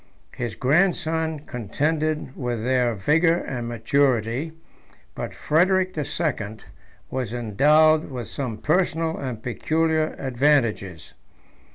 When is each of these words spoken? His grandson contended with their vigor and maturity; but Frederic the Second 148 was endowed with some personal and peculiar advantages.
His 0.31 0.55
grandson 0.55 1.41
contended 1.41 2.35
with 2.35 2.63
their 2.63 2.95
vigor 2.95 3.35
and 3.35 3.67
maturity; 3.67 4.51
but 5.13 5.35
Frederic 5.35 5.93
the 5.93 6.03
Second 6.03 6.65
148 7.09 7.11
was 7.15 7.33
endowed 7.33 8.09
with 8.09 8.27
some 8.27 8.57
personal 8.57 9.15
and 9.17 9.43
peculiar 9.43 10.15
advantages. 10.17 11.13